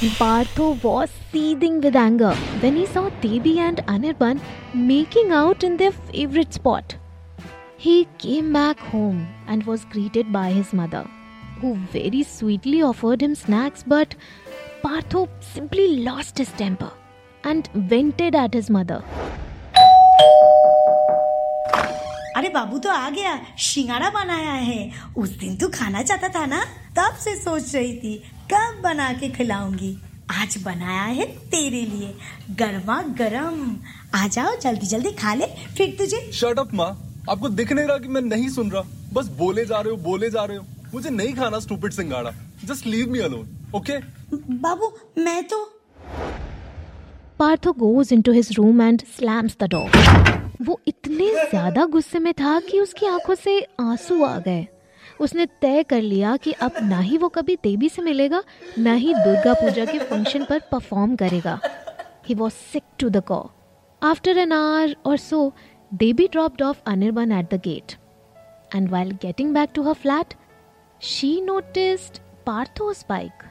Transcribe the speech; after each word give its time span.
Partho 0.00 0.82
was 0.82 1.10
seething 1.30 1.82
with 1.82 1.94
anger 1.94 2.34
when 2.60 2.74
he 2.74 2.86
saw 2.86 3.10
Devi 3.20 3.58
and 3.58 3.78
Anirban 3.86 4.40
making 4.72 5.30
out 5.30 5.62
in 5.62 5.76
their 5.76 5.92
favorite 5.92 6.54
spot. 6.54 6.96
He 7.76 8.08
came 8.16 8.50
back 8.50 8.78
home 8.78 9.28
and 9.46 9.62
was 9.66 9.84
greeted 9.84 10.32
by 10.32 10.52
his 10.52 10.72
mother, 10.72 11.06
who 11.60 11.74
very 11.92 12.22
sweetly 12.22 12.80
offered 12.82 13.20
him 13.20 13.34
snacks, 13.34 13.82
but 13.86 14.14
Partho 14.82 15.28
simply 15.42 15.98
lost 15.98 16.38
his 16.38 16.50
temper 16.52 16.90
and 17.44 17.68
vented 17.74 18.34
at 18.34 18.54
his 18.54 18.70
mother. 18.70 19.02
अरे 22.36 22.48
बाबू 22.48 22.78
तो 22.78 22.90
आ 22.90 23.08
गया 23.10 23.38
शिंगाड़ा 23.58 24.08
बनाया 24.10 24.52
है 24.52 24.90
उस 25.18 25.30
दिन 25.38 25.56
तू 25.60 25.68
खाना 25.74 26.02
चाहता 26.02 26.28
था 26.34 26.44
ना 26.46 26.64
तब 26.96 27.16
से 27.20 27.34
सोच 27.36 27.74
रही 27.74 27.96
थी 28.00 28.12
कब 28.52 28.80
बना 28.82 29.12
के 29.12 29.28
खिलाऊँगी। 29.28 29.96
आज 30.30 30.56
बनाया 30.64 31.02
है 31.02 31.26
तेरे 31.50 31.80
लिए। 31.86 32.14
गर्मा 32.58 33.00
गरम। 33.18 33.76
आ 34.14 34.26
जाओ 34.28 34.56
जल्दी 34.62 34.86
जल्दी 34.86 35.10
खा 35.12 35.34
ले 35.34 35.46
फिर 35.76 35.94
तुझे। 35.98 36.20
शट 36.32 36.58
अप 36.58 36.74
माँ। 36.74 36.88
आपको 37.30 37.48
दिख 37.48 37.72
नहीं 37.72 37.86
रहा 37.86 37.98
कि 37.98 38.08
मैं 38.08 38.20
नहीं 38.20 38.48
सुन 38.48 38.70
रहा। 38.70 38.82
बस 39.12 39.28
बोले 39.38 39.64
जा 39.64 39.80
रहे 39.80 39.90
हो 39.90 39.96
बोले 40.02 40.30
जा 40.30 40.44
रहे 40.44 40.56
हो। 40.56 40.64
मुझे 40.94 41.10
नहीं 41.10 41.34
खाना 41.34 41.58
stupid 41.58 41.92
सिंगाड़ा। 41.92 42.30
Just 42.64 42.86
leave 42.86 43.10
me 43.10 43.18
alone 43.18 43.48
okay 43.74 43.98
बाबू 44.62 44.92
मैं 45.18 45.42
तो 45.44 45.64
Partho 47.40 47.72
goes 47.74 48.10
into 48.12 48.32
his 48.32 48.48
room 48.58 48.80
and 48.86 49.02
slams 49.12 49.54
the 49.60 49.68
door. 49.74 49.86
वो 50.62 50.80
इतने 50.86 51.28
ज़्यादा 51.50 51.84
गुस्से 51.94 52.18
में 52.18 52.32
था 52.34 52.58
कि 52.60 52.80
उसकी 52.80 53.06
आँखों 53.06 53.34
से 53.34 53.60
आँसू 53.80 54.22
आ 54.24 54.38
गए। 54.38 54.66
उसने 55.20 55.46
तय 55.60 55.82
कर 55.82 56.02
लिया 56.02 56.36
कि 56.36 56.52
अब 56.62 56.72
ना 56.82 56.98
ही 57.00 57.16
वो 57.18 57.28
कभी 57.28 57.56
देवी 57.62 57.88
से 57.88 58.02
मिलेगा, 58.02 58.42
ना 58.78 58.92
ही 58.94 59.14
दुर्गा 59.14 59.52
पूजा 59.54 59.84
के 59.84 59.98
फ़ंक्शन 60.00 60.44
पर 60.44 60.60
परफॉर्म 60.72 61.16
करेगा। 61.16 61.58
He 62.28 62.34
was 62.34 62.52
sick 62.72 62.82
to 62.98 63.08
the 63.10 63.22
core 63.28 63.42
after 64.02 64.38
an 64.38 64.52
hour 64.52 64.94
और 65.06 65.16
so 65.18 65.52
Devi 65.92 66.28
dropped 66.32 66.62
off 66.62 66.78
Anirban 66.86 67.32
at 67.32 67.54
the 67.54 67.60
gate 67.64 67.92
and 68.74 68.88
while 68.90 69.10
getting 69.22 69.52
back 69.54 69.70
to 69.74 69.82
her 69.82 69.94
flat 69.96 70.34
she 71.00 71.40
notice 71.40 72.10
Partho's 72.46 73.04
bike 73.08 73.42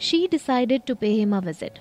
she 0.00 0.26
decided 0.30 0.82
to 0.86 0.94
pay 0.94 1.08
him 1.08 1.36
a 1.36 1.40
visit 1.40 1.78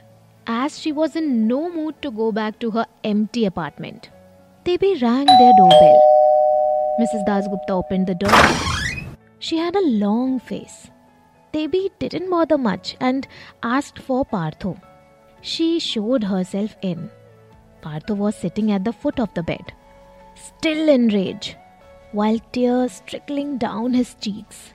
as 0.49 0.71
she 0.71 0.91
was 0.91 1.17
in 1.17 1.31
no 1.47 1.59
mood 1.75 1.93
to 2.03 2.11
go 2.11 2.31
back 2.31 2.55
to 2.61 2.69
her 2.69 2.85
empty 3.33 3.45
apartment 3.45 4.07
Devi 4.65 4.93
rang 4.95 5.27
their 5.27 5.53
doorbell 5.73 6.15
Mrs 6.99 7.21
Das 7.27 7.47
Gupta 7.47 7.73
open 7.75 8.05
the 8.05 8.17
She 9.39 9.57
had 9.57 9.75
a 9.75 9.87
long 9.87 10.39
face. 10.39 10.89
Devi 11.51 11.91
didn't 11.99 12.29
bother 12.29 12.57
much 12.57 12.97
and 12.99 13.27
asked 13.63 13.99
for 13.99 14.25
Partho. 14.25 14.79
She 15.41 15.79
showed 15.79 16.23
herself 16.23 16.75
in. 16.81 17.09
Partho 17.81 18.15
was 18.15 18.35
sitting 18.35 18.71
at 18.71 18.83
the 18.83 18.93
foot 18.93 19.19
of 19.19 19.33
the 19.33 19.43
bed, 19.43 19.73
still 20.35 20.89
in 20.89 21.09
rage, 21.09 21.55
while 22.11 22.39
tears 22.51 23.01
trickling 23.05 23.57
down 23.57 23.93
his 23.93 24.15
cheeks. 24.15 24.73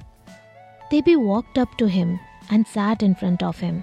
Devi 0.91 1.17
walked 1.17 1.59
up 1.59 1.77
to 1.79 1.87
him 1.87 2.21
and 2.51 2.67
sat 2.67 3.03
in 3.03 3.15
front 3.15 3.43
of 3.43 3.59
him. 3.59 3.83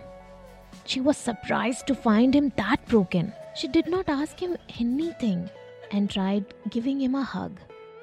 She 0.86 1.02
was 1.02 1.18
surprised 1.18 1.88
to 1.88 1.96
find 1.96 2.34
him 2.34 2.52
that 2.56 2.86
broken. 2.88 3.34
She 3.56 3.68
did 3.68 3.88
not 3.88 4.08
ask 4.08 4.40
him 4.40 4.58
anything 4.80 5.50
and 5.92 6.10
tried 6.10 6.46
giving 6.70 7.02
him 7.02 7.16
a 7.16 7.24
hug. 7.24 7.60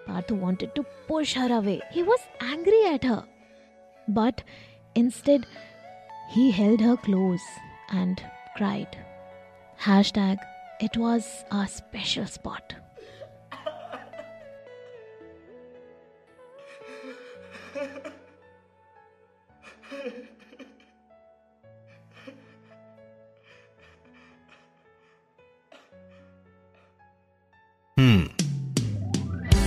Parthu 0.06 0.34
wanted 0.34 0.74
to 0.74 0.84
push 1.08 1.34
her 1.34 1.52
away. 1.58 1.80
He 1.90 2.02
was 2.02 2.20
angry 2.40 2.86
at 2.86 3.04
her. 3.04 3.24
But 4.08 4.42
instead, 4.94 5.46
he 6.30 6.50
held 6.50 6.80
her 6.80 6.96
close 6.96 7.42
and 7.90 8.22
cried. 8.56 8.96
Hashtag, 9.80 10.38
it 10.80 10.96
was 10.96 11.44
a 11.50 11.66
special 11.66 12.26
spot. 12.26 12.74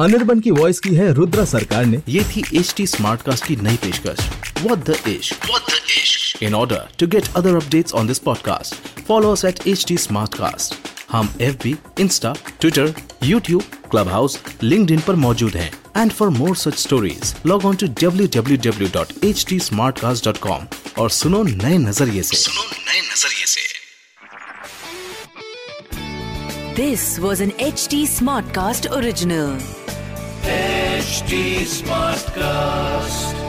Anirban 0.00 0.40
की 0.40 0.50
voice 0.50 0.78
की 0.80 0.94
है 0.94 1.12
रुद्रा 1.14 1.44
सरकार 1.44 1.84
ने। 1.84 2.00
ये 2.08 2.22
थी 2.24 2.42
H 2.54 2.72
T 2.76 2.86
smart 2.86 3.22
cast 3.22 3.44
की 3.46 3.56
नई 3.56 3.76
पेशकश। 3.76 5.32
In 6.42 6.54
order 6.54 6.88
to 6.98 7.06
get 7.06 7.28
other 7.36 7.54
update 7.56 7.92
on 7.92 8.06
this 8.06 8.18
podcast 8.18 8.74
follow 9.06 9.34
at 9.46 9.66
H 9.66 9.84
T 9.88 9.96
Smartcast 10.34 10.74
हम 11.12 11.34
F 11.40 11.56
B 11.62 11.74
insta 12.00 12.34
Twitter 12.60 12.94
YouTube 13.22 13.62
Clubhouse 14.08 14.38
LinkedIn 14.90 15.00
पर 15.06 15.14
मौजूद 15.14 15.56
है। 15.56 15.70
And 15.96 16.12
for 16.12 16.28
more 16.28 16.56
such 16.56 16.78
stories 16.78 17.34
log 17.46 17.64
on 17.64 17.76
to 17.76 17.86
W 18.02 18.26
W 18.36 18.56
W 18.70 18.88
dot 18.94 19.24
H 19.24 19.44
T 19.48 19.58
Smartcast 20.00 20.24
dot 20.24 20.38
com 20.38 20.66
और 20.98 21.10
सुनो 21.10 21.42
नए 21.42 21.78
नज़रिए 21.78 22.20
ऐसी 22.20 22.36
सुनो 22.36 22.62
नए 22.62 23.00
नज़रिए 23.00 23.42
ऐसी 23.42 23.64
This 26.78 27.04
was 27.20 27.40
an 27.42 27.52
HD 27.66 27.98
Smartcast 28.14 28.86
original. 28.96 29.52
Original. 30.46 30.96
HD 30.98 31.64
Smartcast. 31.64 33.45